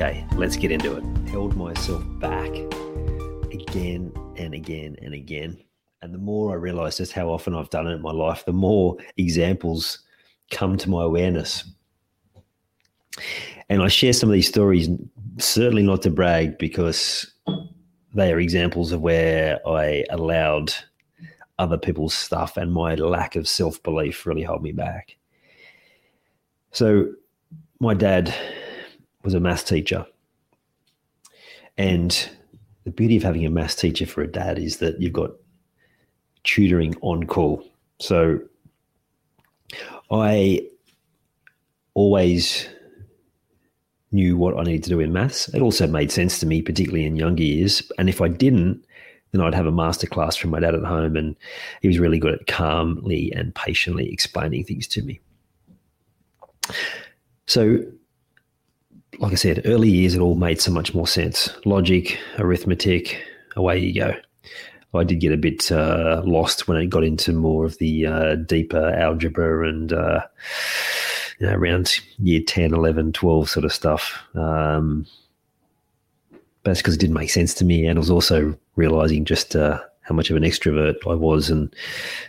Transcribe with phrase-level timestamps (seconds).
[0.00, 1.28] Okay, let's get into it.
[1.28, 2.50] Held myself back
[3.50, 5.60] again and again and again.
[6.02, 8.52] And the more I realize just how often I've done it in my life, the
[8.52, 9.98] more examples
[10.52, 11.64] come to my awareness.
[13.68, 14.88] And I share some of these stories,
[15.38, 17.34] certainly not to brag, because
[18.14, 20.72] they are examples of where I allowed
[21.58, 25.16] other people's stuff and my lack of self belief really hold me back.
[26.70, 27.14] So,
[27.80, 28.32] my dad
[29.28, 30.06] was a maths teacher.
[31.76, 32.28] And
[32.84, 35.32] the beauty of having a maths teacher for a dad is that you've got
[36.44, 37.62] tutoring on call.
[38.00, 38.40] So,
[40.10, 40.66] I
[41.92, 42.66] always
[44.12, 45.48] knew what I needed to do in maths.
[45.50, 47.82] It also made sense to me, particularly in younger years.
[47.98, 48.82] And if I didn't,
[49.32, 51.36] then I'd have a masterclass from my dad at home, and
[51.82, 55.20] he was really good at calmly and patiently explaining things to me.
[57.46, 57.82] So,
[59.18, 61.50] like I said, early years it all made so much more sense.
[61.64, 63.22] Logic, arithmetic,
[63.56, 64.14] away you go.
[64.94, 68.34] I did get a bit uh, lost when it got into more of the uh,
[68.36, 70.20] deeper algebra and uh,
[71.38, 74.18] you know, around year 10, 11, 12 sort of stuff.
[74.34, 75.06] Um,
[76.30, 76.40] but
[76.70, 77.86] that's because it didn't make sense to me.
[77.86, 81.74] And I was also realizing just uh, how much of an extrovert I was and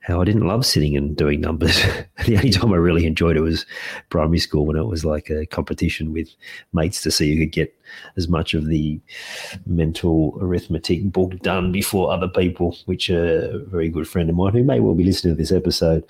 [0.00, 1.80] how I didn't love sitting and doing numbers.
[2.26, 3.64] the only time I really enjoyed it was
[4.08, 6.28] primary school when it was like a competition with
[6.72, 7.76] mates to see who could get
[8.16, 8.98] as much of the
[9.66, 14.64] mental arithmetic book done before other people, which a very good friend of mine who
[14.64, 16.04] may well be listening to this episode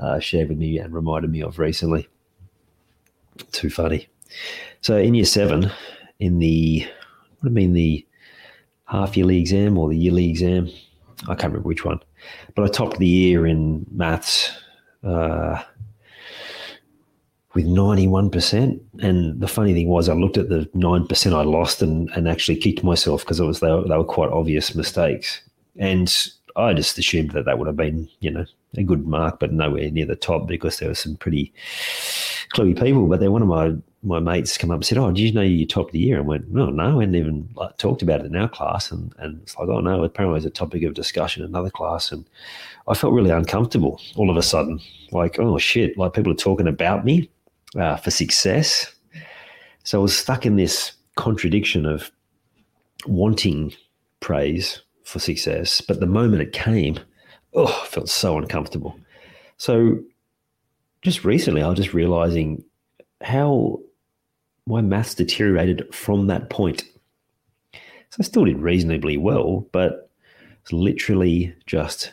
[0.00, 2.06] uh, shared with me and reminded me of recently.
[3.50, 4.08] Too funny.
[4.82, 5.72] So in year seven,
[6.20, 6.86] in the
[7.40, 8.06] would have been the
[8.84, 10.68] half yearly exam or the yearly exam.
[11.24, 12.00] I can't remember which one,
[12.54, 14.50] but I topped the year in maths
[15.04, 15.62] uh,
[17.54, 18.80] with 91%.
[19.00, 22.56] And the funny thing was, I looked at the 9% I lost and, and actually
[22.56, 25.40] kicked myself because it was they were, they were quite obvious mistakes.
[25.78, 26.12] And
[26.56, 28.44] I just assumed that that would have been, you know,
[28.76, 31.52] a good mark, but nowhere near the top because there were some pretty
[32.54, 33.06] cluey people.
[33.06, 35.42] But then one of my my mates come up and said, "Oh, did you know
[35.42, 38.26] you topped the year?" And went, "No, no, I hadn't even like, talked about it
[38.26, 40.94] in our class." And and it's like, "Oh no, apparently it was a topic of
[40.94, 42.24] discussion in another class." And
[42.88, 44.80] I felt really uncomfortable all of a sudden,
[45.12, 47.30] like, "Oh shit!" Like people are talking about me
[47.76, 48.92] uh, for success.
[49.84, 52.10] So I was stuck in this contradiction of
[53.06, 53.72] wanting
[54.20, 56.98] praise for success, but the moment it came,
[57.54, 58.96] oh, I felt so uncomfortable.
[59.56, 59.98] So
[61.02, 62.64] just recently, I was just realizing
[63.20, 63.80] how
[64.66, 66.84] my maths deteriorated from that point.
[67.74, 70.10] So I still did reasonably well, but
[70.62, 72.12] it's literally just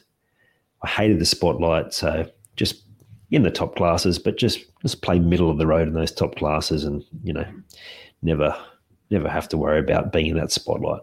[0.82, 1.94] I hated the spotlight.
[1.94, 2.84] So just
[3.32, 6.36] in the top classes, but just just play middle of the road in those top
[6.36, 7.46] classes, and you know,
[8.22, 8.56] never
[9.12, 11.02] never have to worry about being in that spotlight.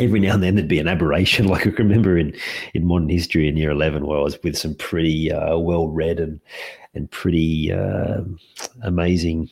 [0.00, 2.34] Every now and then there'd be an aberration, like I remember in
[2.74, 6.18] in modern history in year eleven, where I was with some pretty uh, well read
[6.18, 6.40] and
[6.94, 8.22] and pretty uh,
[8.82, 9.50] amazing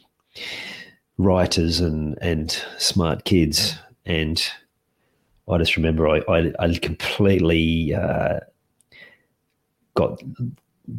[1.19, 4.45] writers and and smart kids, and
[5.48, 8.41] I just remember I I, I completely uh,
[9.95, 10.22] got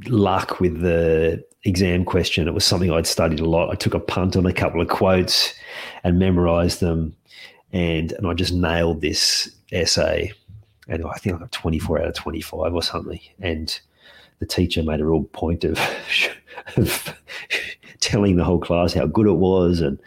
[0.08, 2.48] luck with the exam question.
[2.48, 3.72] It was something I'd studied a lot.
[3.72, 5.54] I took a punt on a couple of quotes
[6.04, 7.16] and memorized them,
[7.72, 10.32] and and I just nailed this essay.
[10.88, 13.20] And I think I got 24 out of 25 or something.
[13.40, 13.80] And
[14.40, 15.80] the teacher made a real point of,
[16.78, 17.18] of
[18.06, 20.00] telling the whole class how good it was, and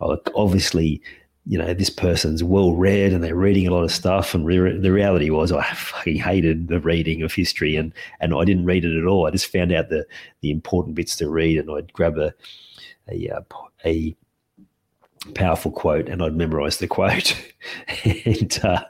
[0.00, 1.00] obviously,
[1.46, 4.34] you know, this person's well read and they're reading a lot of stuff.
[4.34, 8.44] And re- the reality was, I fucking hated the reading of history, and and I
[8.44, 9.26] didn't read it at all.
[9.26, 10.06] I just found out the
[10.40, 12.32] the important bits to read, and I'd grab a
[13.08, 13.40] a uh,
[13.84, 14.16] a
[15.34, 17.36] powerful quote, and I'd memorize the quote,
[18.04, 18.84] and uh,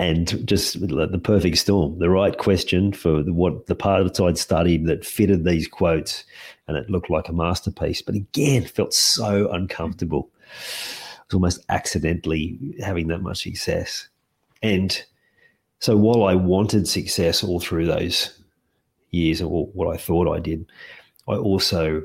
[0.00, 5.04] and just the perfect storm, the right question for what the parts I'd studied that
[5.04, 6.24] fitted these quotes,
[6.66, 8.00] and it looked like a masterpiece.
[8.00, 10.30] But again, felt so uncomfortable.
[10.48, 14.08] It was almost accidentally having that much success,
[14.62, 15.04] and
[15.80, 18.42] so while I wanted success all through those
[19.10, 20.64] years, or what I thought I did,
[21.28, 22.02] I also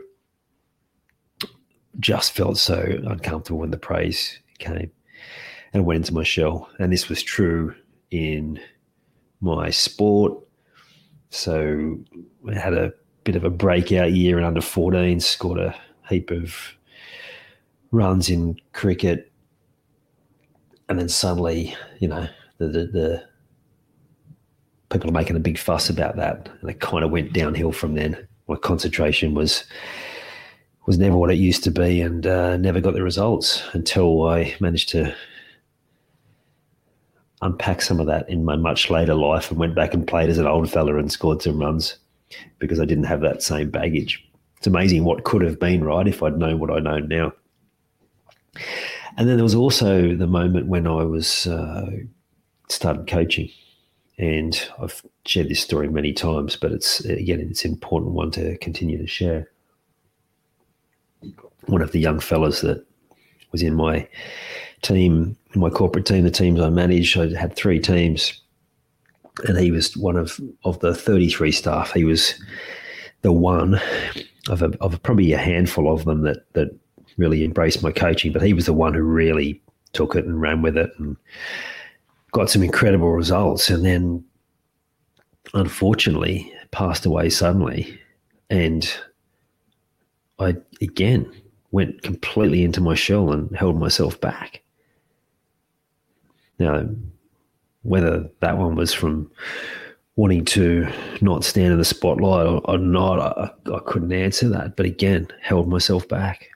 [2.01, 4.91] just felt so uncomfortable when the praise came
[5.73, 6.69] and went into my shell.
[6.77, 7.73] And this was true
[8.11, 8.59] in
[9.41, 10.37] my sport.
[11.29, 11.97] So
[12.49, 12.93] I had a
[13.23, 15.75] bit of a breakout year in under 14, scored a
[16.09, 16.55] heap of
[17.91, 19.31] runs in cricket.
[20.87, 23.23] And then suddenly, you know, the, the, the
[24.89, 26.49] people are making a big fuss about that.
[26.61, 28.27] And it kind of went downhill from then.
[28.47, 29.63] My concentration was
[30.85, 34.53] was never what it used to be and uh, never got the results until I
[34.59, 35.15] managed to
[37.41, 40.37] unpack some of that in my much later life and went back and played as
[40.37, 41.97] an old fella and scored some runs
[42.59, 44.27] because I didn't have that same baggage.
[44.57, 47.33] It's amazing what could have been, right, if I'd known what I know now.
[49.17, 51.89] And then there was also the moment when I was uh,
[52.69, 53.49] started coaching,
[54.17, 58.57] and I've shared this story many times, but it's again it's an important one to
[58.57, 59.49] continue to share.
[61.65, 62.85] One of the young fellas that
[63.51, 64.07] was in my
[64.81, 68.41] team, my corporate team, the teams I managed, I had three teams,
[69.47, 71.91] and he was one of of the thirty three staff.
[71.91, 72.33] He was
[73.21, 73.79] the one
[74.49, 76.69] of a, of probably a handful of them that that
[77.17, 79.61] really embraced my coaching, but he was the one who really
[79.93, 81.15] took it and ran with it and
[82.31, 83.69] got some incredible results.
[83.69, 84.23] And then,
[85.53, 87.97] unfortunately, passed away suddenly,
[88.49, 88.91] and
[90.39, 91.31] I again
[91.71, 94.61] went completely into my shell and held myself back.
[96.59, 96.87] Now,
[97.83, 99.29] whether that one was from
[100.15, 100.87] wanting to
[101.21, 104.75] not stand in the spotlight or, not, I, I couldn't answer that.
[104.75, 106.49] But again, held myself back.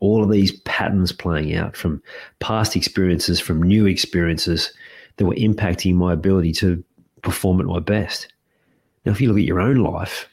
[0.00, 2.02] All of these patterns playing out from
[2.38, 4.72] past experiences, from new experiences
[5.16, 6.82] that were impacting my ability to
[7.22, 8.32] perform at my best.
[9.04, 10.28] Now, if you look at your own life,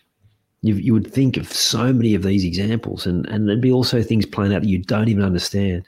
[0.62, 4.04] you, you would think of so many of these examples, and, and there'd be also
[4.04, 5.88] things playing out that you don't even understand.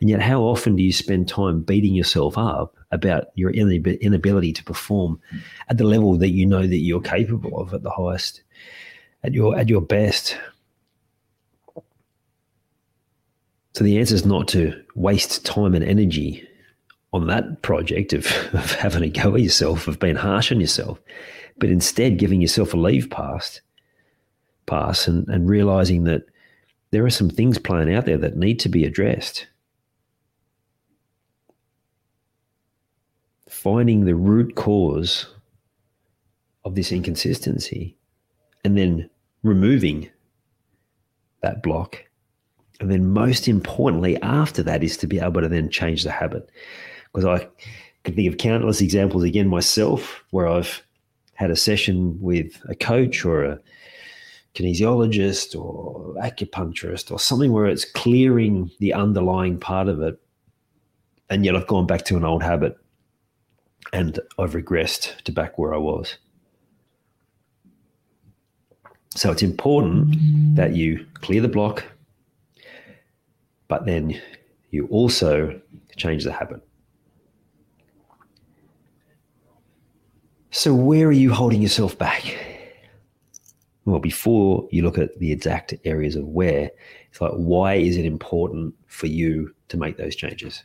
[0.00, 4.64] And yet, how often do you spend time beating yourself up about your inability to
[4.64, 5.20] perform
[5.68, 8.42] at the level that you know that you're capable of at the highest,
[9.22, 10.36] at your at your best?
[13.74, 16.48] So the answer is not to waste time and energy
[17.12, 20.98] on that project of, of having a go at yourself, of being harsh on yourself,
[21.58, 23.60] but instead giving yourself a leave pass,
[24.66, 26.22] pass and, and realizing that
[26.90, 29.46] there are some things playing out there that need to be addressed.
[33.48, 35.26] Finding the root cause
[36.64, 37.96] of this inconsistency
[38.64, 39.08] and then
[39.42, 40.10] removing
[41.42, 42.04] that block.
[42.80, 46.48] And then, most importantly, after that, is to be able to then change the habit.
[47.12, 47.48] Because I
[48.04, 50.82] can think of countless examples again myself where I've
[51.34, 53.60] had a session with a coach or a
[54.54, 60.20] kinesiologist or acupuncturist or something where it's clearing the underlying part of it.
[61.30, 62.76] And yet I've gone back to an old habit
[63.92, 66.18] and I've regressed to back where I was.
[69.14, 70.16] So it's important
[70.56, 71.84] that you clear the block,
[73.66, 74.20] but then
[74.70, 75.60] you also
[75.96, 76.60] change the habit.
[80.50, 82.36] So, where are you holding yourself back?
[83.84, 86.70] Well, before you look at the exact areas of where,
[87.10, 90.62] it's like, why is it important for you to make those changes?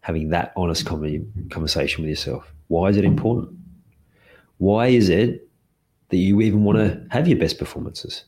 [0.00, 2.52] Having that honest conversation with yourself.
[2.68, 3.50] Why is it important?
[4.58, 5.48] Why is it
[6.08, 8.24] that you even want to have your best performances?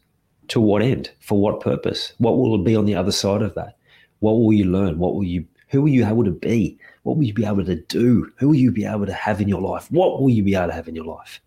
[0.49, 1.11] To what end?
[1.21, 2.13] For what purpose?
[2.19, 3.77] What will it be on the other side of that?
[4.19, 4.99] What will you learn?
[4.99, 5.47] What will you?
[5.69, 6.79] Who will you able to be?
[7.05, 8.31] What will you be able to do?
[8.37, 9.91] Who will you be able to have in your life?
[9.91, 11.41] What will you be able to have in your life?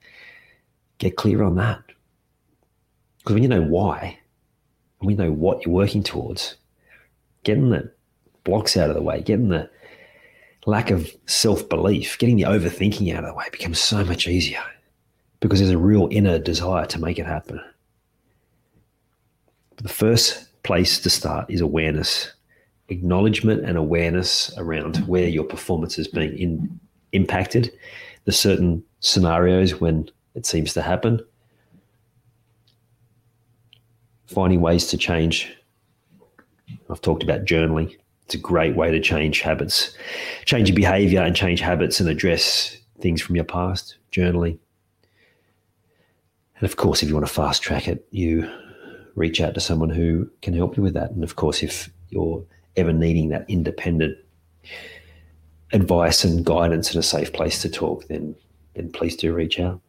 [0.97, 1.81] Get clear on that.
[3.17, 4.17] Because when you know why,
[4.99, 6.55] and we know what you're working towards,
[7.43, 7.91] getting the
[8.45, 9.69] blocks out of the way, getting the
[10.65, 14.63] lack of self belief, getting the overthinking out of the way becomes so much easier
[15.39, 17.61] because there's a real inner desire to make it happen.
[19.77, 22.31] The first place to start is awareness,
[22.87, 26.79] acknowledgement and awareness around where your performance is being in,
[27.11, 27.71] impacted,
[28.23, 31.19] the certain scenarios when it seems to happen,
[34.27, 35.51] finding ways to change
[36.89, 37.97] I've talked about journaling.
[38.33, 39.95] It's a great way to change habits,
[40.45, 44.57] change your behavior and change habits and address things from your past, journaling.
[46.55, 48.51] And of course, if you want to fast track it, you
[49.13, 51.11] reach out to someone who can help you with that.
[51.11, 52.43] And of course, if you're
[52.75, 54.17] ever needing that independent
[55.71, 58.35] advice and guidance and a safe place to talk, then
[58.73, 59.79] then please do reach out.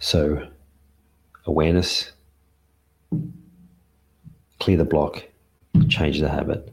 [0.00, 0.48] So,
[1.46, 2.10] awareness,
[4.58, 5.24] clear the block,
[5.88, 6.72] change the habit,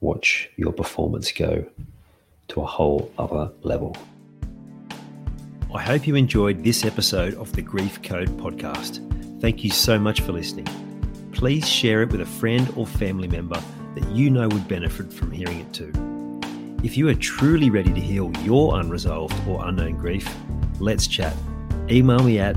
[0.00, 1.66] watch your performance go
[2.48, 3.96] to a whole other level.
[5.74, 9.00] I hope you enjoyed this episode of the Grief Code podcast.
[9.40, 10.66] Thank you so much for listening.
[11.32, 13.60] Please share it with a friend or family member
[13.94, 15.90] that you know would benefit from hearing it too.
[16.84, 20.28] If you are truly ready to heal your unresolved or unknown grief,
[20.78, 21.34] let's chat.
[21.90, 22.56] Email me at